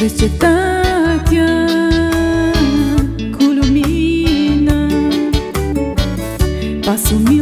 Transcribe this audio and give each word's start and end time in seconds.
Tristitatea 0.00 1.66
cu 3.30 3.44
lumină 3.60 4.86
Pasul 6.84 7.18
mi 7.18 7.40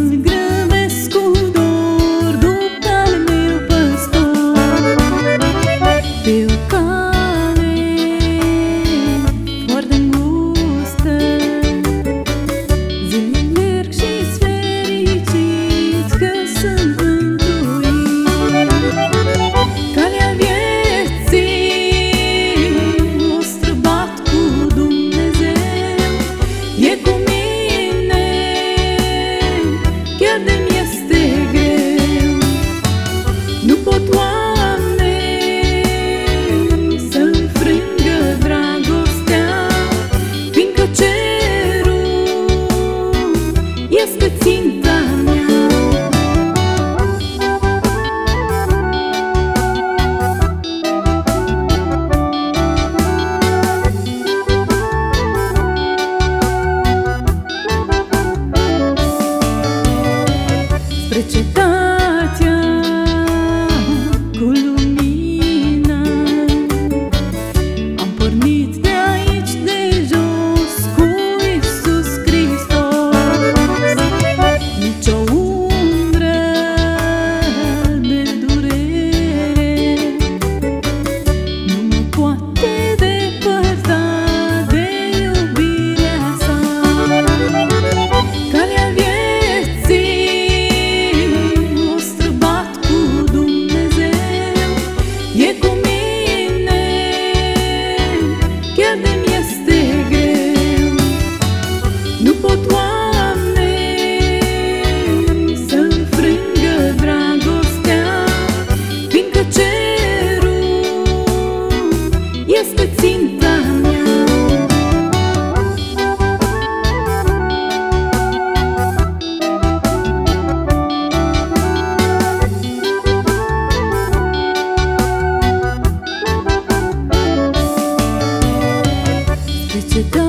to 129.98 130.04
go 130.10 130.27